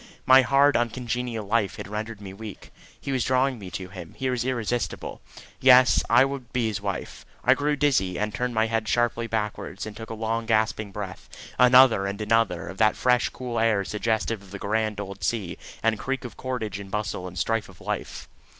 My 0.25 0.41
hard 0.41 0.75
uncongenial 0.75 1.45
life 1.45 1.75
had 1.75 1.87
rendered 1.87 2.19
me 2.21 2.33
weak. 2.33 2.71
He 2.99 3.11
was 3.11 3.23
drawing 3.23 3.59
me 3.59 3.69
to 3.69 3.89
him; 3.89 4.15
he 4.17 4.31
was 4.31 4.43
irresistible. 4.43 5.21
Yes; 5.59 6.01
I 6.09 6.25
would 6.25 6.51
be 6.51 6.65
his 6.69 6.81
wife. 6.81 7.23
I 7.43 7.53
grew 7.53 7.75
dizzy, 7.75 8.17
and 8.17 8.33
turned 8.33 8.55
my 8.55 8.65
head 8.65 8.87
sharply 8.87 9.27
backwards 9.27 9.85
and 9.85 9.95
took 9.95 10.09
a 10.09 10.15
long 10.15 10.47
gasping 10.47 10.91
breath, 10.91 11.29
another 11.59 12.07
and 12.07 12.19
another, 12.19 12.67
of 12.67 12.79
that 12.79 12.95
fresh 12.95 13.29
cool 13.29 13.59
air 13.59 13.85
suggestive 13.85 14.41
of 14.41 14.49
the 14.49 14.57
grand 14.57 14.99
old 14.99 15.23
sea 15.23 15.55
and 15.83 15.99
creak 15.99 16.25
of 16.25 16.35
cordage 16.35 16.79
and 16.79 16.89
bustle 16.89 17.27
and 17.27 17.37
strife 17.37 17.69
of 17.69 17.79
life. 17.79 18.27